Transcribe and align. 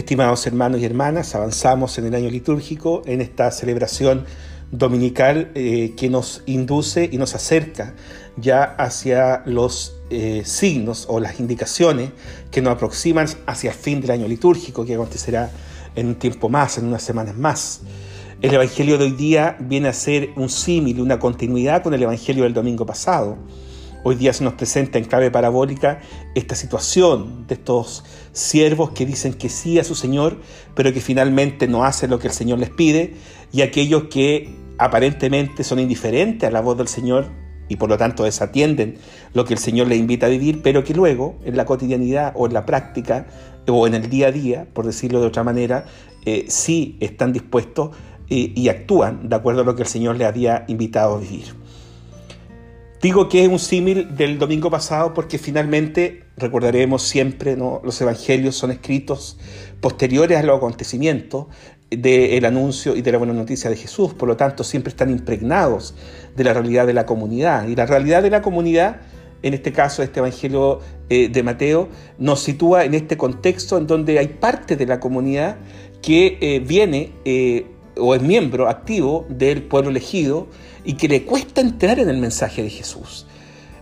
Estimados 0.00 0.46
hermanos 0.46 0.80
y 0.80 0.86
hermanas, 0.86 1.34
avanzamos 1.34 1.98
en 1.98 2.06
el 2.06 2.14
año 2.14 2.30
litúrgico, 2.30 3.02
en 3.04 3.20
esta 3.20 3.50
celebración 3.50 4.24
dominical 4.70 5.50
eh, 5.54 5.92
que 5.94 6.08
nos 6.08 6.42
induce 6.46 7.06
y 7.12 7.18
nos 7.18 7.34
acerca 7.34 7.92
ya 8.38 8.62
hacia 8.62 9.42
los 9.44 10.00
eh, 10.08 10.40
signos 10.46 11.04
o 11.10 11.20
las 11.20 11.38
indicaciones 11.38 12.12
que 12.50 12.62
nos 12.62 12.72
aproximan 12.72 13.26
hacia 13.44 13.72
el 13.72 13.76
fin 13.76 14.00
del 14.00 14.12
año 14.12 14.26
litúrgico, 14.26 14.86
que 14.86 14.94
acontecerá 14.94 15.50
en 15.94 16.06
un 16.06 16.14
tiempo 16.14 16.48
más, 16.48 16.78
en 16.78 16.86
unas 16.86 17.02
semanas 17.02 17.36
más. 17.36 17.82
El 18.40 18.54
Evangelio 18.54 18.96
de 18.96 19.04
hoy 19.04 19.12
día 19.12 19.58
viene 19.60 19.88
a 19.88 19.92
ser 19.92 20.30
un 20.36 20.48
símil, 20.48 20.98
una 21.02 21.18
continuidad 21.18 21.82
con 21.82 21.92
el 21.92 22.02
Evangelio 22.02 22.44
del 22.44 22.54
domingo 22.54 22.86
pasado. 22.86 23.36
Hoy 24.02 24.14
día 24.14 24.32
se 24.32 24.44
nos 24.44 24.54
presenta 24.54 24.96
en 24.96 25.04
clave 25.04 25.30
parabólica 25.30 26.00
esta 26.34 26.54
situación 26.54 27.46
de 27.46 27.54
estos 27.54 28.02
siervos 28.32 28.92
que 28.92 29.04
dicen 29.04 29.34
que 29.34 29.50
sí 29.50 29.78
a 29.78 29.84
su 29.84 29.94
Señor, 29.94 30.38
pero 30.74 30.90
que 30.94 31.02
finalmente 31.02 31.68
no 31.68 31.84
hacen 31.84 32.08
lo 32.08 32.18
que 32.18 32.28
el 32.28 32.32
Señor 32.32 32.58
les 32.58 32.70
pide, 32.70 33.14
y 33.52 33.60
aquellos 33.60 34.04
que 34.04 34.54
aparentemente 34.78 35.64
son 35.64 35.80
indiferentes 35.80 36.48
a 36.48 36.50
la 36.50 36.62
voz 36.62 36.78
del 36.78 36.88
Señor 36.88 37.28
y 37.68 37.76
por 37.76 37.90
lo 37.90 37.98
tanto 37.98 38.24
desatienden 38.24 38.96
lo 39.34 39.44
que 39.44 39.52
el 39.52 39.60
Señor 39.60 39.86
les 39.86 39.98
invita 39.98 40.26
a 40.26 40.30
vivir, 40.30 40.62
pero 40.62 40.82
que 40.82 40.94
luego 40.94 41.38
en 41.44 41.58
la 41.58 41.66
cotidianidad 41.66 42.32
o 42.36 42.46
en 42.46 42.54
la 42.54 42.64
práctica 42.64 43.26
o 43.68 43.86
en 43.86 43.94
el 43.94 44.08
día 44.08 44.28
a 44.28 44.32
día, 44.32 44.66
por 44.72 44.86
decirlo 44.86 45.20
de 45.20 45.26
otra 45.26 45.44
manera, 45.44 45.84
eh, 46.24 46.46
sí 46.48 46.96
están 47.00 47.34
dispuestos 47.34 47.90
eh, 48.30 48.52
y 48.56 48.68
actúan 48.70 49.28
de 49.28 49.36
acuerdo 49.36 49.60
a 49.60 49.64
lo 49.64 49.76
que 49.76 49.82
el 49.82 49.88
Señor 49.88 50.16
les 50.16 50.26
había 50.26 50.64
invitado 50.68 51.16
a 51.16 51.20
vivir. 51.20 51.59
Digo 53.00 53.30
que 53.30 53.42
es 53.42 53.48
un 53.48 53.58
símil 53.58 54.14
del 54.14 54.38
domingo 54.38 54.70
pasado 54.70 55.14
porque 55.14 55.38
finalmente 55.38 56.24
recordaremos 56.36 57.02
siempre, 57.02 57.56
¿no? 57.56 57.80
los 57.82 57.98
evangelios 58.02 58.56
son 58.56 58.72
escritos 58.72 59.38
posteriores 59.80 60.38
a 60.38 60.42
los 60.42 60.58
acontecimientos 60.58 61.46
del 61.90 62.44
anuncio 62.44 62.94
y 62.94 63.00
de 63.00 63.10
la 63.10 63.16
buena 63.16 63.32
noticia 63.32 63.70
de 63.70 63.76
Jesús, 63.76 64.12
por 64.12 64.28
lo 64.28 64.36
tanto 64.36 64.64
siempre 64.64 64.90
están 64.90 65.08
impregnados 65.08 65.94
de 66.36 66.44
la 66.44 66.52
realidad 66.52 66.86
de 66.86 66.92
la 66.92 67.06
comunidad. 67.06 67.68
Y 67.68 67.74
la 67.74 67.86
realidad 67.86 68.22
de 68.22 68.28
la 68.28 68.42
comunidad, 68.42 69.00
en 69.42 69.54
este 69.54 69.72
caso 69.72 70.02
este 70.02 70.20
evangelio 70.20 70.80
eh, 71.08 71.30
de 71.30 71.42
Mateo, 71.42 71.88
nos 72.18 72.40
sitúa 72.40 72.84
en 72.84 72.92
este 72.92 73.16
contexto 73.16 73.78
en 73.78 73.86
donde 73.86 74.18
hay 74.18 74.28
parte 74.28 74.76
de 74.76 74.84
la 74.84 75.00
comunidad 75.00 75.56
que 76.02 76.36
eh, 76.42 76.60
viene 76.60 77.12
eh, 77.24 77.64
o 77.96 78.14
es 78.14 78.22
miembro 78.22 78.68
activo 78.68 79.26
del 79.28 79.62
pueblo 79.62 79.90
elegido, 79.90 80.48
y 80.84 80.94
que 80.94 81.08
le 81.08 81.24
cuesta 81.24 81.60
entrar 81.60 81.98
en 81.98 82.08
el 82.08 82.16
mensaje 82.16 82.62
de 82.62 82.70
Jesús. 82.70 83.26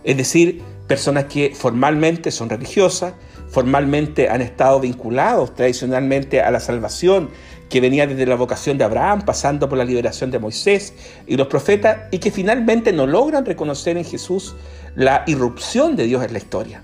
Es 0.03 0.17
decir, 0.17 0.61
personas 0.87 1.25
que 1.25 1.53
formalmente 1.55 2.31
son 2.31 2.49
religiosas, 2.49 3.13
formalmente 3.49 4.29
han 4.29 4.41
estado 4.41 4.79
vinculados 4.79 5.55
tradicionalmente 5.55 6.41
a 6.41 6.51
la 6.51 6.59
salvación 6.59 7.29
que 7.69 7.81
venía 7.81 8.07
desde 8.07 8.25
la 8.25 8.35
vocación 8.35 8.77
de 8.77 8.83
Abraham, 8.83 9.23
pasando 9.25 9.69
por 9.69 9.77
la 9.77 9.85
liberación 9.85 10.31
de 10.31 10.39
Moisés 10.39 10.93
y 11.27 11.37
los 11.37 11.47
profetas, 11.47 12.07
y 12.11 12.17
que 12.17 12.31
finalmente 12.31 12.91
no 12.91 13.05
logran 13.05 13.45
reconocer 13.45 13.97
en 13.97 14.05
Jesús 14.05 14.55
la 14.95 15.23
irrupción 15.27 15.95
de 15.95 16.05
Dios 16.05 16.23
en 16.25 16.33
la 16.33 16.39
historia. 16.39 16.83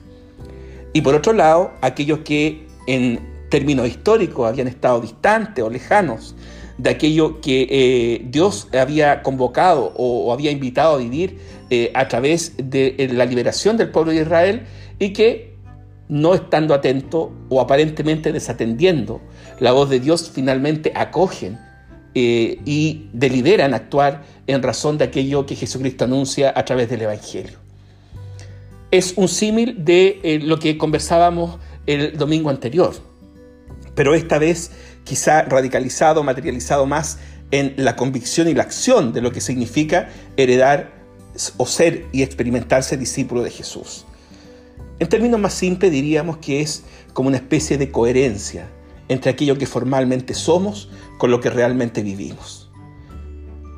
Y 0.93 1.01
por 1.01 1.15
otro 1.15 1.33
lado, 1.33 1.71
aquellos 1.81 2.19
que 2.19 2.67
en 2.87 3.19
términos 3.49 3.87
históricos 3.87 4.47
habían 4.47 4.67
estado 4.67 5.01
distantes 5.01 5.63
o 5.63 5.69
lejanos 5.69 6.35
de 6.77 6.89
aquello 6.89 7.39
que 7.41 7.67
eh, 7.69 8.25
Dios 8.29 8.67
había 8.73 9.23
convocado 9.23 9.93
o, 9.95 10.33
había 10.33 10.51
invitado 10.51 10.95
a 10.95 10.97
vivir 10.97 11.39
eh, 11.69 11.91
a 11.93 12.07
través 12.07 12.53
de 12.57 12.95
eh, 12.97 13.09
la 13.13 13.25
liberación 13.25 13.77
del 13.77 13.89
pueblo 13.89 14.11
de 14.11 14.21
Israel 14.21 14.63
y 14.99 15.13
que 15.13 15.55
no 16.09 16.35
estando 16.35 16.73
atento 16.73 17.31
o 17.49 17.61
aparentemente 17.61 18.31
desatendiendo 18.31 19.21
la 19.59 19.71
voz 19.71 19.89
de 19.89 19.99
Dios 19.99 20.29
finalmente 20.29 20.91
acogen 20.95 21.59
y 22.17 23.09
deliberan 23.11 23.73
actuar 23.73 24.23
en 24.47 24.63
razón 24.63 24.97
de 24.97 25.03
aquello 25.03 25.45
que 25.45 25.53
Jesucristo 25.53 26.05
anuncia 26.05 26.53
a 26.55 26.63
través 26.63 26.89
del 26.89 27.01
Evangelio. 27.01 27.57
Es 28.89 29.15
un 29.17 29.27
símil 29.27 29.83
de 29.83 30.39
lo 30.43 30.57
que 30.57 30.77
conversábamos 30.77 31.59
el 31.87 32.17
domingo 32.17 32.49
anterior, 32.49 32.93
pero 33.95 34.13
esta 34.13 34.37
vez 34.37 34.71
quizá 35.03 35.43
radicalizado, 35.43 36.23
materializado 36.23 36.85
más 36.85 37.17
en 37.51 37.73
la 37.77 37.95
convicción 37.95 38.47
y 38.47 38.53
la 38.53 38.63
acción 38.63 39.13
de 39.13 39.21
lo 39.21 39.31
que 39.31 39.41
significa 39.41 40.09
heredar 40.37 40.93
o 41.57 41.65
ser 41.65 42.05
y 42.11 42.23
experimentarse 42.23 42.97
discípulo 42.97 43.43
de 43.43 43.51
Jesús. 43.51 44.05
En 44.99 45.07
términos 45.07 45.39
más 45.39 45.53
simples 45.53 45.91
diríamos 45.91 46.37
que 46.37 46.61
es 46.61 46.83
como 47.13 47.27
una 47.27 47.37
especie 47.37 47.77
de 47.77 47.91
coherencia 47.91 48.67
entre 49.07 49.31
aquello 49.31 49.57
que 49.57 49.67
formalmente 49.67 50.33
somos 50.33 50.89
con 51.17 51.31
lo 51.31 51.39
que 51.39 51.49
realmente 51.49 52.01
vivimos. 52.01 52.71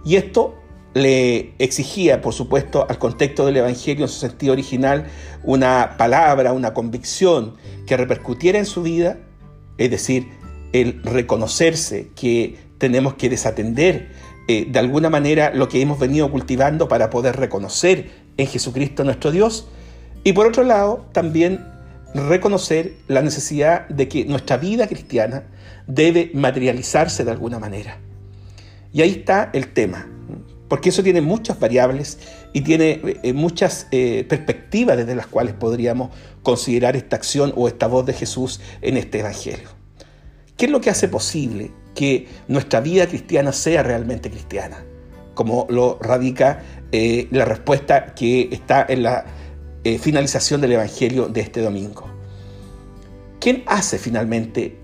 Y 0.05 0.15
esto 0.15 0.55
le 0.93 1.53
exigía, 1.59 2.21
por 2.21 2.33
supuesto, 2.33 2.85
al 2.89 2.97
contexto 2.97 3.45
del 3.45 3.57
Evangelio 3.57 4.05
en 4.05 4.09
su 4.09 4.19
sentido 4.19 4.53
original, 4.53 5.07
una 5.43 5.95
palabra, 5.97 6.53
una 6.53 6.73
convicción 6.73 7.55
que 7.85 7.97
repercutiera 7.97 8.57
en 8.57 8.65
su 8.65 8.83
vida, 8.83 9.19
es 9.77 9.89
decir, 9.91 10.27
el 10.73 11.01
reconocerse 11.03 12.09
que 12.15 12.57
tenemos 12.77 13.15
que 13.15 13.29
desatender 13.29 14.11
eh, 14.47 14.65
de 14.69 14.79
alguna 14.79 15.09
manera 15.09 15.51
lo 15.53 15.67
que 15.67 15.81
hemos 15.81 15.99
venido 15.99 16.31
cultivando 16.31 16.87
para 16.87 17.09
poder 17.09 17.35
reconocer 17.35 18.11
en 18.37 18.47
Jesucristo 18.47 19.03
nuestro 19.03 19.31
Dios. 19.31 19.67
Y 20.23 20.33
por 20.33 20.47
otro 20.47 20.63
lado, 20.63 21.05
también 21.11 21.65
reconocer 22.13 22.93
la 23.07 23.21
necesidad 23.21 23.87
de 23.89 24.07
que 24.07 24.25
nuestra 24.25 24.57
vida 24.57 24.87
cristiana 24.87 25.43
debe 25.85 26.31
materializarse 26.33 27.25
de 27.25 27.31
alguna 27.31 27.59
manera. 27.59 27.99
Y 28.93 29.01
ahí 29.01 29.11
está 29.11 29.49
el 29.53 29.73
tema, 29.73 30.07
porque 30.67 30.89
eso 30.89 31.03
tiene 31.03 31.21
muchas 31.21 31.59
variables 31.59 32.19
y 32.53 32.61
tiene 32.61 33.01
eh, 33.23 33.33
muchas 33.33 33.87
eh, 33.91 34.25
perspectivas 34.27 34.97
desde 34.97 35.15
las 35.15 35.27
cuales 35.27 35.53
podríamos 35.53 36.09
considerar 36.43 36.95
esta 36.95 37.15
acción 37.15 37.53
o 37.55 37.67
esta 37.67 37.87
voz 37.87 38.05
de 38.05 38.13
Jesús 38.13 38.59
en 38.81 38.97
este 38.97 39.19
Evangelio. 39.19 39.69
¿Qué 40.57 40.65
es 40.65 40.71
lo 40.71 40.81
que 40.81 40.89
hace 40.89 41.07
posible 41.07 41.71
que 41.93 42.27
nuestra 42.47 42.81
vida 42.81 43.07
cristiana 43.07 43.53
sea 43.53 43.83
realmente 43.83 44.31
cristiana? 44.31 44.83
Como 45.35 45.67
lo 45.69 45.99
radica 46.01 46.63
eh, 46.91 47.27
la 47.31 47.45
respuesta 47.45 48.15
que 48.15 48.49
está 48.51 48.85
en 48.89 49.03
la 49.03 49.25
eh, 49.83 49.99
finalización 49.99 50.61
del 50.61 50.71
Evangelio 50.73 51.27
de 51.27 51.41
este 51.41 51.61
domingo. 51.61 52.07
¿Quién 53.39 53.63
hace 53.67 53.99
finalmente 53.99 54.79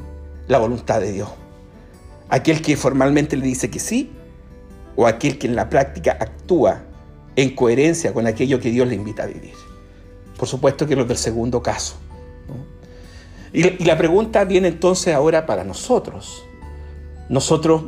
la 0.47 0.59
voluntad 0.59 1.01
de 1.01 1.11
Dios? 1.11 1.29
¿Aquel 2.29 2.61
que 2.61 2.77
formalmente 2.77 3.35
le 3.35 3.45
dice 3.45 3.71
que 3.71 3.79
sí? 3.79 4.11
¿O 4.95 5.07
aquel 5.07 5.37
que 5.37 5.47
en 5.47 5.55
la 5.55 5.69
práctica 5.69 6.17
actúa 6.19 6.83
en 7.35 7.55
coherencia 7.55 8.13
con 8.13 8.27
aquello 8.27 8.59
que 8.59 8.69
Dios 8.69 8.87
le 8.87 8.95
invita 8.95 9.23
a 9.23 9.27
vivir? 9.27 9.53
Por 10.37 10.47
supuesto 10.47 10.85
que 10.85 10.93
es 10.93 10.97
lo 10.97 11.05
del 11.05 11.17
segundo 11.17 11.61
caso. 11.61 11.95
Y, 13.53 13.83
la 13.83 13.97
pregunta 13.97 14.43
viene 14.45 14.67
entonces 14.67 15.13
ahora 15.13 15.45
para 15.45 15.63
nosotros. 15.63 16.43
Nosotros, 17.29 17.83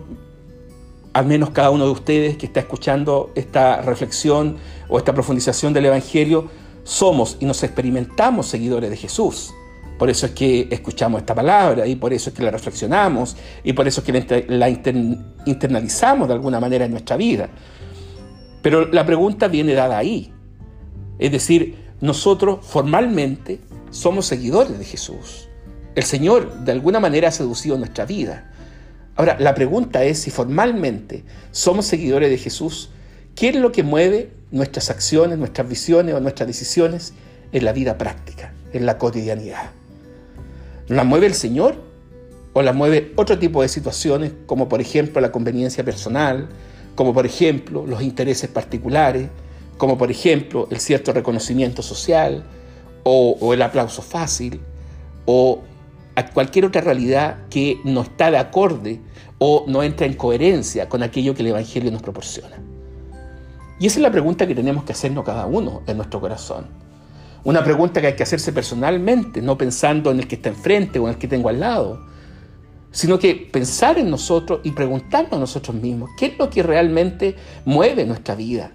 al 1.13 1.25
menos 1.25 1.49
cada 1.49 1.71
uno 1.71 1.85
de 1.85 1.91
ustedes 1.91 2.37
que 2.37 2.45
está 2.45 2.59
escuchando 2.59 3.31
esta 3.35 3.81
reflexión 3.81 4.57
o 4.87 4.97
esta 4.97 5.13
profundización 5.13 5.73
del 5.73 5.85
Evangelio, 5.85 6.49
somos 6.83 7.37
y 7.39 7.45
nos 7.45 7.63
experimentamos 7.63 8.47
seguidores 8.47 8.91
de 8.91 8.97
Jesús. 8.97 9.53
Por 9.97 10.09
eso 10.09 10.25
es 10.25 10.33
que 10.33 10.67
escuchamos 10.71 11.21
esta 11.21 11.33
palabra 11.33 11.87
y 11.87 11.95
por 11.95 12.11
eso 12.11 12.29
es 12.29 12.35
que 12.35 12.43
la 12.43 12.51
reflexionamos 12.51 13.37
y 13.63 13.73
por 13.73 13.87
eso 13.87 14.01
es 14.01 14.05
que 14.05 14.45
la 14.49 14.69
internalizamos 14.69 16.27
de 16.27 16.33
alguna 16.33 16.59
manera 16.59 16.85
en 16.85 16.91
nuestra 16.91 17.15
vida. 17.15 17.49
Pero 18.61 18.87
la 18.87 19.05
pregunta 19.05 19.47
viene 19.47 19.73
dada 19.73 19.97
ahí. 19.97 20.33
Es 21.17 21.31
decir, 21.31 21.75
nosotros 22.01 22.65
formalmente 22.65 23.61
somos 23.89 24.25
seguidores 24.25 24.77
de 24.77 24.83
Jesús. 24.83 25.47
El 25.95 26.03
Señor 26.03 26.51
de 26.65 26.73
alguna 26.73 26.99
manera 26.99 27.29
ha 27.29 27.31
seducido 27.31 27.77
nuestra 27.77 28.05
vida. 28.05 28.51
Ahora, 29.15 29.37
la 29.39 29.55
pregunta 29.55 30.03
es 30.03 30.19
si 30.19 30.31
formalmente 30.31 31.23
somos 31.51 31.85
seguidores 31.85 32.29
de 32.29 32.37
Jesús, 32.37 32.89
¿qué 33.33 33.49
es 33.49 33.55
lo 33.55 33.71
que 33.71 33.83
mueve 33.83 34.31
nuestras 34.51 34.89
acciones, 34.89 35.37
nuestras 35.37 35.69
visiones 35.69 36.13
o 36.15 36.19
nuestras 36.19 36.47
decisiones 36.47 37.13
en 37.53 37.63
la 37.63 37.71
vida 37.71 37.97
práctica, 37.97 38.53
en 38.73 38.85
la 38.85 38.97
cotidianidad? 38.97 39.69
¿La 40.87 41.03
mueve 41.03 41.27
el 41.27 41.33
Señor 41.33 41.75
o 42.53 42.61
la 42.61 42.73
mueve 42.73 43.11
otro 43.15 43.39
tipo 43.39 43.61
de 43.61 43.67
situaciones, 43.67 44.31
como 44.45 44.69
por 44.69 44.81
ejemplo 44.81 45.19
la 45.19 45.31
conveniencia 45.31 45.83
personal, 45.83 46.47
como 46.95 47.13
por 47.13 47.25
ejemplo 47.25 47.85
los 47.85 48.01
intereses 48.01 48.49
particulares, 48.49 49.29
como 49.77 49.97
por 49.97 50.11
ejemplo 50.11 50.67
el 50.71 50.79
cierto 50.79 51.11
reconocimiento 51.11 51.81
social 51.81 52.45
o, 53.03 53.53
el 53.53 53.61
aplauso 53.61 54.01
fácil 54.01 54.61
o 55.25 55.61
cualquier 56.33 56.65
otra 56.65 56.81
realidad 56.81 57.39
que 57.49 57.79
no 57.83 58.01
está 58.01 58.31
de 58.31 58.37
acorde 58.37 59.01
o 59.37 59.65
no 59.67 59.83
entra 59.83 60.05
en 60.05 60.13
coherencia 60.13 60.87
con 60.87 61.03
aquello 61.03 61.35
que 61.35 61.41
el 61.41 61.49
Evangelio 61.49 61.91
nos 61.91 62.01
proporciona. 62.01 62.57
Y 63.79 63.87
esa 63.87 63.99
es 63.99 64.03
la 64.03 64.11
pregunta 64.11 64.47
que 64.47 64.55
tenemos 64.55 64.85
que 64.85 64.93
hacernos 64.93 65.25
cada 65.25 65.45
uno 65.45 65.81
en 65.87 65.97
nuestro 65.97 66.21
corazón. 66.21 66.84
Una 67.45 67.63
pregunta 67.63 68.01
que 68.01 68.07
hay 68.07 68.15
que 68.15 68.23
hacerse 68.23 68.51
personalmente, 68.51 69.39
no 69.39 69.55
pensando 69.55 70.09
en 70.09 70.19
el 70.19 70.27
que 70.27 70.33
está 70.33 70.49
enfrente 70.49 70.97
o 70.97 71.03
en 71.03 71.13
el 71.13 71.19
que 71.19 71.27
tengo 71.27 71.47
al 71.47 71.59
lado. 71.59 72.13
sino 72.91 73.19
que 73.19 73.35
pensar 73.35 73.99
en 73.99 74.09
nosotros 74.09 74.61
y 74.63 74.71
preguntarnos 74.71 75.33
a 75.33 75.39
nosotros 75.39 75.75
mismos, 75.75 76.11
¿qué 76.17 76.27
es 76.27 76.39
lo 76.39 76.49
que 76.49 76.63
realmente 76.63 77.35
mueve 77.65 78.05
nuestra 78.05 78.35
vida? 78.35 78.71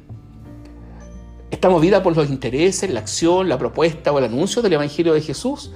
¿Estamos 1.50 1.80
vida 1.80 2.02
por 2.02 2.14
los 2.14 2.28
intereses, 2.28 2.90
la 2.90 3.00
acción, 3.00 3.48
la 3.48 3.56
propuesta 3.56 4.12
o 4.12 4.18
el 4.18 4.26
anuncio 4.26 4.60
del 4.60 4.74
Evangelio 4.74 5.14
de 5.14 5.22
Jesús? 5.22 5.72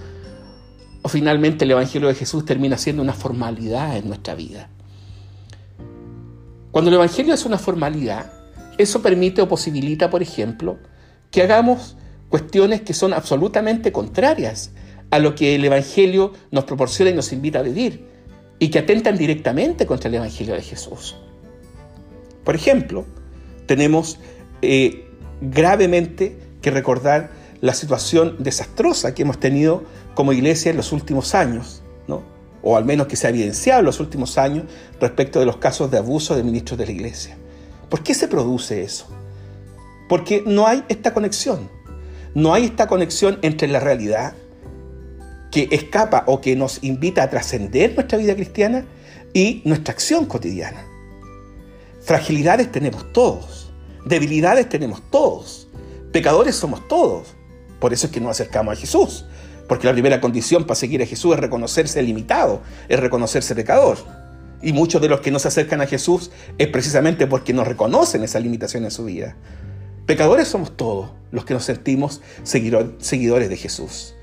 ¿O 1.00 1.08
finalmente 1.08 1.64
el 1.64 1.70
Evangelio 1.70 2.08
de 2.08 2.14
Jesús 2.14 2.44
termina 2.44 2.76
siendo 2.76 3.00
una 3.00 3.14
formalidad 3.14 3.96
en 3.96 4.08
nuestra 4.08 4.34
vida? 4.34 4.68
Cuando 6.70 6.90
el 6.90 6.96
Evangelio 6.96 7.32
es 7.32 7.46
una 7.46 7.56
formalidad, 7.56 8.30
eso 8.76 9.00
permite 9.00 9.40
o 9.40 9.48
posibilita, 9.48 10.10
por 10.10 10.20
ejemplo, 10.20 10.76
que 11.30 11.42
hagamos 11.42 11.96
cuestiones 12.34 12.80
que 12.80 12.94
son 12.94 13.12
absolutamente 13.12 13.92
contrarias 13.92 14.72
a 15.12 15.20
lo 15.20 15.36
que 15.36 15.54
el 15.54 15.64
Evangelio 15.64 16.32
nos 16.50 16.64
proporciona 16.64 17.12
y 17.12 17.14
nos 17.14 17.32
invita 17.32 17.60
a 17.60 17.62
vivir 17.62 18.08
y 18.58 18.70
que 18.70 18.80
atentan 18.80 19.16
directamente 19.16 19.86
contra 19.86 20.08
el 20.08 20.16
Evangelio 20.16 20.54
de 20.54 20.62
Jesús. 20.62 21.14
Por 22.42 22.56
ejemplo, 22.56 23.04
tenemos 23.66 24.18
eh, 24.62 25.06
gravemente 25.42 26.36
que 26.60 26.72
recordar 26.72 27.30
la 27.60 27.72
situación 27.72 28.34
desastrosa 28.40 29.14
que 29.14 29.22
hemos 29.22 29.38
tenido 29.38 29.84
como 30.16 30.32
iglesia 30.32 30.72
en 30.72 30.76
los 30.76 30.90
últimos 30.90 31.36
años, 31.36 31.84
¿no? 32.08 32.24
o 32.62 32.76
al 32.76 32.84
menos 32.84 33.06
que 33.06 33.14
se 33.14 33.28
ha 33.28 33.30
evidenciado 33.30 33.78
en 33.78 33.86
los 33.86 34.00
últimos 34.00 34.38
años 34.38 34.64
respecto 35.00 35.38
de 35.38 35.46
los 35.46 35.58
casos 35.58 35.88
de 35.88 35.98
abuso 35.98 36.34
de 36.34 36.42
ministros 36.42 36.80
de 36.80 36.86
la 36.86 36.90
iglesia. 36.90 37.36
¿Por 37.88 38.02
qué 38.02 38.12
se 38.12 38.26
produce 38.26 38.82
eso? 38.82 39.06
Porque 40.08 40.42
no 40.44 40.66
hay 40.66 40.82
esta 40.88 41.14
conexión. 41.14 41.83
No 42.34 42.52
hay 42.52 42.64
esta 42.64 42.88
conexión 42.88 43.38
entre 43.42 43.68
la 43.68 43.78
realidad 43.78 44.34
que 45.52 45.68
escapa 45.70 46.24
o 46.26 46.40
que 46.40 46.56
nos 46.56 46.82
invita 46.82 47.22
a 47.22 47.30
trascender 47.30 47.94
nuestra 47.94 48.18
vida 48.18 48.34
cristiana 48.34 48.84
y 49.32 49.62
nuestra 49.64 49.94
acción 49.94 50.26
cotidiana. 50.26 50.84
Fragilidades 52.02 52.72
tenemos 52.72 53.12
todos, 53.12 53.70
debilidades 54.04 54.68
tenemos 54.68 55.00
todos, 55.12 55.68
pecadores 56.10 56.56
somos 56.56 56.86
todos. 56.88 57.28
Por 57.78 57.92
eso 57.92 58.06
es 58.06 58.12
que 58.12 58.20
nos 58.20 58.32
acercamos 58.32 58.76
a 58.76 58.80
Jesús, 58.80 59.26
porque 59.68 59.86
la 59.86 59.92
primera 59.92 60.20
condición 60.20 60.64
para 60.64 60.74
seguir 60.74 61.02
a 61.02 61.06
Jesús 61.06 61.34
es 61.34 61.40
reconocerse 61.40 62.02
limitado, 62.02 62.62
es 62.88 62.98
reconocerse 62.98 63.54
pecador. 63.54 63.98
Y 64.60 64.72
muchos 64.72 65.00
de 65.00 65.08
los 65.08 65.20
que 65.20 65.30
no 65.30 65.38
se 65.38 65.48
acercan 65.48 65.80
a 65.82 65.86
Jesús 65.86 66.32
es 66.58 66.66
precisamente 66.66 67.28
porque 67.28 67.52
no 67.52 67.62
reconocen 67.62 68.24
esa 68.24 68.40
limitación 68.40 68.84
en 68.84 68.90
su 68.90 69.04
vida. 69.04 69.36
Pecadores 70.06 70.48
somos 70.48 70.76
todos 70.76 71.10
los 71.32 71.44
que 71.44 71.54
nos 71.54 71.64
sentimos 71.64 72.20
seguidores 72.42 73.48
de 73.48 73.56
Jesús. 73.56 74.14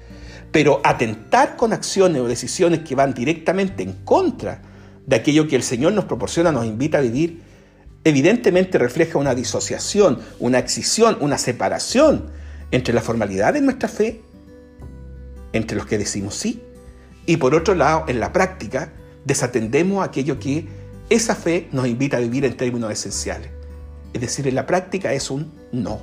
Pero 0.52 0.80
atentar 0.84 1.56
con 1.56 1.74
acciones 1.74 2.22
o 2.22 2.28
decisiones 2.28 2.82
que 2.82 2.96
van 2.96 3.14
directamente 3.14 3.84
en 3.84 3.94
contra 4.04 4.62
de 5.08 5.16
aquello 5.16 5.48
que 5.48 5.56
el 5.56 5.64
Señor 5.64 5.94
nos 5.94 6.06
proporciona, 6.06 6.52
nos 6.52 6.66
invita 6.66 7.00
a 7.00 7.02
vivir, 7.02 7.42
evidentemente 8.04 8.78
refleja 8.78 9.18
una 9.18 9.34
disociación, 9.34 10.20
una 10.40 10.60
excisión, 10.60 11.18
una 11.20 11.38
separación 11.38 12.28
entre 12.72 12.94
la 12.94 13.02
formalidad 13.02 13.54
de 13.54 13.62
nuestra 13.62 13.90
fe, 13.90 14.22
entre 15.54 15.78
los 15.78 15.86
que 15.86 15.98
decimos 15.98 16.36
sí, 16.36 16.62
y 17.26 17.38
por 17.38 17.56
otro 17.56 17.76
lado, 17.76 18.06
en 18.08 18.20
la 18.20 18.34
práctica, 18.34 18.94
desatendemos 19.26 20.06
aquello 20.06 20.40
que 20.40 20.68
esa 21.10 21.36
fe 21.36 21.68
nos 21.72 21.88
invita 21.88 22.18
a 22.18 22.20
vivir 22.20 22.46
en 22.46 22.56
términos 22.56 22.92
esenciales. 22.92 23.50
Es 24.14 24.22
decir, 24.22 24.48
en 24.48 24.56
la 24.56 24.66
práctica 24.66 25.14
es 25.14 25.30
un 25.30 25.61
no. 25.72 26.02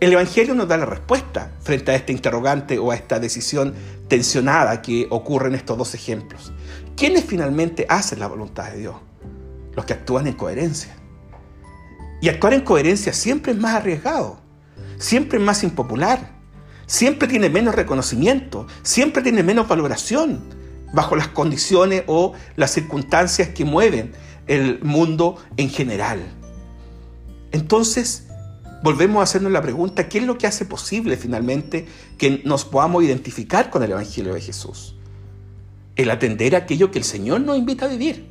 El 0.00 0.12
Evangelio 0.12 0.54
nos 0.54 0.68
da 0.68 0.76
la 0.76 0.86
respuesta 0.86 1.52
frente 1.62 1.92
a 1.92 1.94
este 1.94 2.12
interrogante 2.12 2.78
o 2.78 2.90
a 2.90 2.94
esta 2.94 3.18
decisión 3.18 3.74
tensionada 4.08 4.82
que 4.82 5.06
ocurre 5.10 5.48
en 5.48 5.54
estos 5.54 5.78
dos 5.78 5.94
ejemplos. 5.94 6.52
¿Quiénes 6.96 7.24
finalmente 7.24 7.86
hacen 7.88 8.20
la 8.20 8.26
voluntad 8.26 8.70
de 8.70 8.78
Dios? 8.78 8.96
Los 9.74 9.84
que 9.84 9.94
actúan 9.94 10.26
en 10.26 10.34
coherencia. 10.34 10.94
Y 12.20 12.28
actuar 12.28 12.54
en 12.54 12.60
coherencia 12.60 13.12
siempre 13.12 13.52
es 13.52 13.58
más 13.58 13.74
arriesgado, 13.74 14.38
siempre 14.98 15.38
es 15.38 15.44
más 15.44 15.62
impopular, 15.62 16.32
siempre 16.86 17.28
tiene 17.28 17.48
menos 17.48 17.74
reconocimiento, 17.74 18.66
siempre 18.82 19.22
tiene 19.22 19.42
menos 19.42 19.68
valoración 19.68 20.42
bajo 20.92 21.16
las 21.16 21.28
condiciones 21.28 22.04
o 22.06 22.34
las 22.56 22.70
circunstancias 22.70 23.48
que 23.48 23.64
mueven 23.64 24.12
el 24.46 24.80
mundo 24.82 25.36
en 25.56 25.68
general. 25.68 26.20
Entonces, 27.54 28.26
volvemos 28.82 29.20
a 29.20 29.22
hacernos 29.22 29.52
la 29.52 29.62
pregunta, 29.62 30.08
¿qué 30.08 30.18
es 30.18 30.24
lo 30.24 30.36
que 30.36 30.48
hace 30.48 30.64
posible 30.64 31.16
finalmente 31.16 31.86
que 32.18 32.42
nos 32.44 32.64
podamos 32.64 33.04
identificar 33.04 33.70
con 33.70 33.84
el 33.84 33.92
Evangelio 33.92 34.34
de 34.34 34.40
Jesús? 34.40 34.96
El 35.94 36.10
atender 36.10 36.56
a 36.56 36.58
aquello 36.58 36.90
que 36.90 36.98
el 36.98 37.04
Señor 37.04 37.42
nos 37.42 37.56
invita 37.56 37.86
a 37.86 37.88
vivir, 37.88 38.26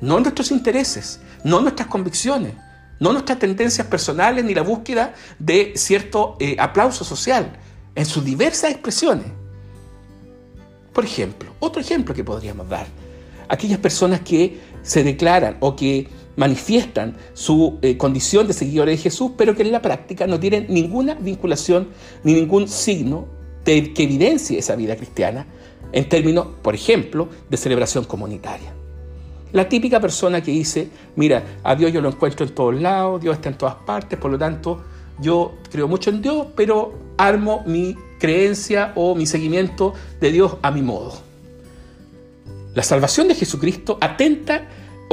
no 0.00 0.18
nuestros 0.18 0.50
intereses, 0.50 1.20
no 1.44 1.60
nuestras 1.60 1.88
convicciones, 1.88 2.54
no 3.00 3.12
nuestras 3.12 3.38
tendencias 3.38 3.86
personales 3.86 4.42
ni 4.46 4.54
la 4.54 4.62
búsqueda 4.62 5.12
de 5.38 5.74
cierto 5.76 6.38
eh, 6.40 6.56
aplauso 6.58 7.04
social 7.04 7.58
en 7.94 8.06
sus 8.06 8.24
diversas 8.24 8.70
expresiones. 8.70 9.26
Por 10.94 11.04
ejemplo, 11.04 11.52
otro 11.60 11.82
ejemplo 11.82 12.14
que 12.14 12.24
podríamos 12.24 12.66
dar, 12.66 12.86
aquellas 13.46 13.78
personas 13.78 14.20
que 14.20 14.58
se 14.82 15.04
declaran 15.04 15.58
o 15.60 15.76
que 15.76 16.08
manifiestan 16.36 17.16
su 17.32 17.78
eh, 17.82 17.96
condición 17.96 18.46
de 18.46 18.52
seguidores 18.52 18.98
de 18.98 19.02
Jesús, 19.02 19.32
pero 19.36 19.54
que 19.54 19.62
en 19.62 19.72
la 19.72 19.82
práctica 19.82 20.26
no 20.26 20.38
tienen 20.40 20.66
ninguna 20.68 21.14
vinculación 21.14 21.88
ni 22.22 22.34
ningún 22.34 22.68
signo 22.68 23.26
que 23.64 23.94
evidencie 23.96 24.58
esa 24.58 24.76
vida 24.76 24.94
cristiana 24.96 25.46
en 25.92 26.08
términos, 26.08 26.46
por 26.60 26.74
ejemplo, 26.74 27.28
de 27.48 27.56
celebración 27.56 28.04
comunitaria. 28.04 28.74
La 29.52 29.68
típica 29.68 30.00
persona 30.00 30.42
que 30.42 30.50
dice, 30.50 30.88
mira, 31.14 31.60
a 31.62 31.76
Dios 31.76 31.92
yo 31.92 32.00
lo 32.00 32.08
encuentro 32.08 32.44
en 32.44 32.52
todos 32.52 32.80
lados, 32.80 33.22
Dios 33.22 33.36
está 33.36 33.48
en 33.48 33.56
todas 33.56 33.76
partes, 33.76 34.18
por 34.18 34.30
lo 34.30 34.36
tanto, 34.36 34.82
yo 35.20 35.54
creo 35.70 35.86
mucho 35.86 36.10
en 36.10 36.20
Dios, 36.20 36.48
pero 36.56 36.92
armo 37.16 37.62
mi 37.64 37.96
creencia 38.18 38.92
o 38.96 39.14
mi 39.14 39.26
seguimiento 39.26 39.94
de 40.20 40.32
Dios 40.32 40.56
a 40.62 40.72
mi 40.72 40.82
modo. 40.82 41.14
La 42.74 42.82
salvación 42.82 43.28
de 43.28 43.36
Jesucristo 43.36 43.96
atenta 44.00 44.66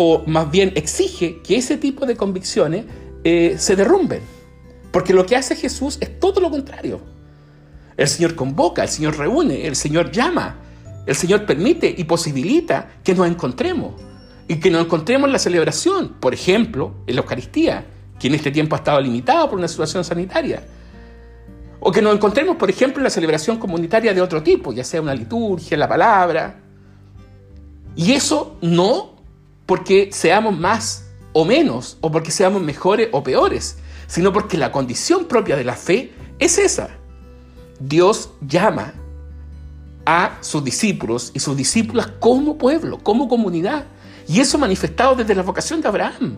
o 0.03 0.23
más 0.25 0.49
bien 0.49 0.73
exige 0.75 1.41
que 1.43 1.57
ese 1.57 1.77
tipo 1.77 2.07
de 2.07 2.15
convicciones 2.15 2.85
eh, 3.23 3.55
se 3.59 3.75
derrumben. 3.75 4.21
Porque 4.91 5.13
lo 5.13 5.27
que 5.27 5.35
hace 5.35 5.55
Jesús 5.55 5.99
es 6.01 6.19
todo 6.19 6.41
lo 6.41 6.49
contrario. 6.49 6.99
El 7.95 8.07
Señor 8.07 8.33
convoca, 8.33 8.81
el 8.81 8.89
Señor 8.89 9.15
reúne, 9.15 9.67
el 9.67 9.75
Señor 9.75 10.11
llama, 10.11 10.57
el 11.05 11.15
Señor 11.15 11.45
permite 11.45 11.93
y 11.95 12.03
posibilita 12.05 12.93
que 13.03 13.13
nos 13.13 13.27
encontremos. 13.27 13.93
Y 14.47 14.55
que 14.55 14.71
nos 14.71 14.85
encontremos 14.85 15.27
en 15.27 15.33
la 15.33 15.39
celebración, 15.39 16.15
por 16.19 16.33
ejemplo, 16.33 16.95
en 17.05 17.15
la 17.15 17.21
Eucaristía, 17.21 17.85
que 18.19 18.27
en 18.27 18.33
este 18.33 18.49
tiempo 18.49 18.75
ha 18.75 18.79
estado 18.79 18.99
limitado 18.99 19.51
por 19.51 19.59
una 19.59 19.67
situación 19.67 20.03
sanitaria. 20.03 20.63
O 21.79 21.91
que 21.91 22.01
nos 22.01 22.15
encontremos, 22.15 22.57
por 22.57 22.71
ejemplo, 22.71 23.01
en 23.01 23.03
la 23.03 23.11
celebración 23.11 23.59
comunitaria 23.59 24.15
de 24.15 24.21
otro 24.21 24.41
tipo, 24.41 24.73
ya 24.73 24.83
sea 24.83 24.99
una 24.99 25.13
liturgia, 25.13 25.77
la 25.77 25.87
palabra. 25.87 26.59
Y 27.95 28.13
eso 28.13 28.57
no 28.61 29.20
porque 29.65 30.09
seamos 30.11 30.57
más 30.57 31.05
o 31.33 31.45
menos, 31.45 31.97
o 32.01 32.11
porque 32.11 32.31
seamos 32.31 32.61
mejores 32.61 33.09
o 33.11 33.23
peores, 33.23 33.77
sino 34.07 34.33
porque 34.33 34.57
la 34.57 34.71
condición 34.71 35.25
propia 35.25 35.55
de 35.55 35.63
la 35.63 35.75
fe 35.75 36.11
es 36.39 36.57
esa. 36.57 36.89
Dios 37.79 38.31
llama 38.41 38.93
a 40.05 40.37
sus 40.41 40.63
discípulos 40.63 41.31
y 41.33 41.39
sus 41.39 41.55
discípulas 41.55 42.07
como 42.19 42.57
pueblo, 42.57 42.99
como 42.99 43.27
comunidad. 43.27 43.85
Y 44.27 44.39
eso 44.39 44.57
manifestado 44.57 45.15
desde 45.15 45.35
la 45.35 45.43
vocación 45.43 45.81
de 45.81 45.87
Abraham. 45.87 46.37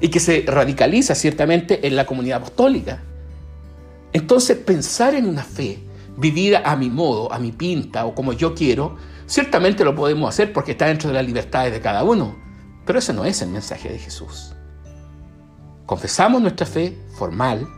Y 0.00 0.08
que 0.08 0.20
se 0.20 0.44
radicaliza 0.46 1.14
ciertamente 1.14 1.86
en 1.86 1.96
la 1.96 2.06
comunidad 2.06 2.38
apostólica. 2.38 3.02
Entonces 4.12 4.56
pensar 4.56 5.14
en 5.14 5.26
una 5.26 5.42
fe 5.42 5.80
vivida 6.16 6.62
a 6.64 6.76
mi 6.76 6.90
modo, 6.90 7.32
a 7.32 7.38
mi 7.38 7.52
pinta 7.52 8.06
o 8.06 8.14
como 8.14 8.32
yo 8.32 8.54
quiero, 8.54 8.96
Ciertamente 9.28 9.84
lo 9.84 9.94
podemos 9.94 10.26
hacer 10.26 10.54
porque 10.54 10.72
está 10.72 10.86
dentro 10.86 11.08
de 11.08 11.14
las 11.14 11.26
libertades 11.26 11.70
de 11.70 11.82
cada 11.82 12.02
uno, 12.02 12.34
pero 12.86 12.98
ese 12.98 13.12
no 13.12 13.26
es 13.26 13.42
el 13.42 13.50
mensaje 13.50 13.90
de 13.90 13.98
Jesús. 13.98 14.54
Confesamos 15.84 16.40
nuestra 16.40 16.64
fe 16.64 16.96
formal, 17.18 17.68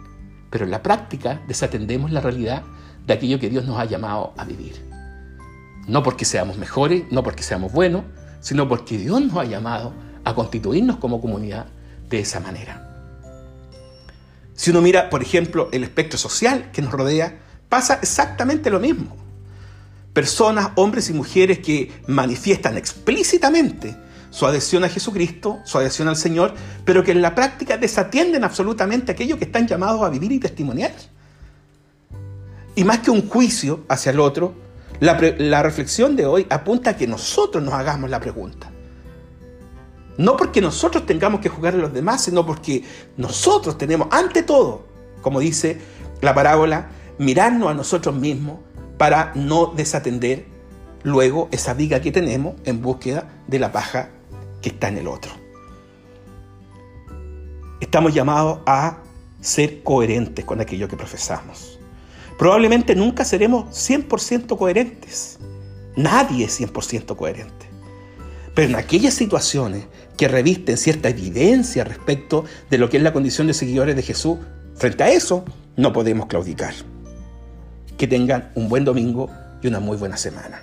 pero 0.49 0.64
en 0.64 0.71
la 0.71 0.80
práctica 0.80 1.42
desatendemos 1.49 2.12
la 2.12 2.21
realidad 2.21 2.62
de 3.04 3.14
aquello 3.14 3.40
que 3.40 3.50
Dios 3.50 3.64
nos 3.64 3.80
ha 3.80 3.85
llamado 3.85 4.33
a 4.37 4.45
vivir. 4.45 4.80
No 5.88 6.04
porque 6.04 6.25
seamos 6.25 6.57
mejores, 6.57 7.02
no 7.11 7.25
porque 7.25 7.42
seamos 7.42 7.73
buenos, 7.73 8.04
sino 8.38 8.69
porque 8.69 8.97
Dios 8.97 9.21
nos 9.21 9.37
ha 9.37 9.45
llamado 9.45 9.92
a 10.25 10.37
constituirnos 10.37 10.99
como 10.99 11.21
comunidad 11.21 11.66
de 12.09 12.21
esa 12.21 12.38
manera. 12.38 12.87
Si 14.54 14.71
uno 14.71 14.83
mira, 14.83 15.11
por 15.11 15.21
ejemplo, 15.21 15.69
el 15.73 15.83
espectro 15.83 16.16
social 16.16 16.71
que 16.71 16.80
nos 16.80 16.92
rodea, 16.92 17.40
pasa 17.69 17.95
exactamente 17.95 18.71
lo 18.71 18.78
mismo 18.78 19.29
personas, 20.12 20.70
hombres 20.76 21.10
y 21.10 21.12
mujeres 21.12 21.60
que 21.60 21.92
manifiestan 22.06 22.76
explícitamente 22.76 23.96
su 24.30 24.46
adhesión 24.46 24.84
a 24.84 24.88
Jesucristo, 24.88 25.60
su 25.64 25.78
adhesión 25.78 26.08
al 26.08 26.16
Señor, 26.16 26.54
pero 26.84 27.02
que 27.02 27.12
en 27.12 27.22
la 27.22 27.34
práctica 27.34 27.76
desatienden 27.76 28.44
absolutamente 28.44 29.12
aquello 29.12 29.38
que 29.38 29.44
están 29.44 29.66
llamados 29.66 30.02
a 30.02 30.08
vivir 30.08 30.32
y 30.32 30.38
testimoniar. 30.38 30.92
Y 32.74 32.84
más 32.84 33.00
que 33.00 33.10
un 33.10 33.28
juicio 33.28 33.84
hacia 33.88 34.10
el 34.10 34.20
otro, 34.20 34.54
La, 35.00 35.62
reflexión 35.62 36.14
de 36.14 36.26
hoy 36.26 36.46
apunta 36.50 36.90
a 36.90 36.96
que 36.96 37.06
nosotros 37.06 37.64
nos 37.64 37.72
hagamos 37.72 38.10
la 38.10 38.20
pregunta. 38.20 38.70
No 40.18 40.36
porque 40.36 40.60
nosotros 40.60 41.06
tengamos 41.06 41.40
que 41.40 41.48
jugar 41.48 41.72
a 41.72 41.78
los 41.78 41.94
demás, 41.94 42.22
sino 42.24 42.44
porque 42.44 42.84
nosotros 43.16 43.78
tenemos, 43.78 44.08
ante 44.10 44.42
todo, 44.42 44.84
como 45.22 45.40
dice 45.40 45.80
la 46.20 46.34
parábola, 46.34 46.90
mirarnos 47.16 47.70
a 47.70 47.74
nosotros 47.74 48.14
mismos 48.14 48.58
para 49.00 49.33
no 49.35 49.64
desatender 49.64 50.45
luego 51.04 51.49
esa 51.52 51.73
viga 51.73 52.02
que 52.02 52.12
tenemos 52.12 52.57
en 52.66 52.83
búsqueda 52.83 53.30
de 53.47 53.59
la 53.59 53.73
paja 53.73 54.11
que 54.61 54.69
está 54.69 54.88
en 54.88 54.99
el 54.99 55.09
otro. 55.09 55.33
Estamos 57.80 58.12
llamados 58.12 58.59
a 58.66 58.99
ser 59.40 59.83
coherentes 59.83 60.45
con 60.45 60.61
aquello 60.61 60.87
que 60.87 60.99
profesamos. 60.99 61.78
Probablemente 62.38 62.95
nunca 62.95 63.25
seremos 63.25 63.71
100% 63.71 64.59
coherentes. 64.59 65.38
Nadie 65.97 66.45
es 66.45 66.61
100% 66.61 67.16
coherente. 67.16 67.71
Pero 68.54 68.69
en 68.69 68.76
aquellas 68.76 69.14
situaciones 69.14 69.87
que 70.19 70.28
revisten 70.28 70.76
cierta 70.76 71.09
evidencia 71.09 71.85
respecto 71.85 72.45
de 72.69 72.76
lo 72.76 72.90
que 72.90 72.99
es 72.99 73.02
la 73.02 73.14
condición 73.14 73.47
de 73.47 73.54
seguidores 73.54 73.97
de 73.97 74.02
Jesús, 74.02 74.37
frente 74.75 75.04
a 75.04 75.11
eso 75.11 75.47
no 75.76 75.90
podemos 75.95 76.26
claudicar. 76.26 76.75
Que 78.00 78.07
tengan 78.07 78.49
un 78.54 78.71
buen 78.71 78.87
domingo 78.87 79.28
y 79.61 79.66
una 79.66 79.78
muy 79.78 79.99
buena 79.99 80.16
semana. 80.16 80.62